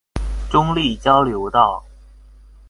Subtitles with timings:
[0.49, 1.85] 中壢交流道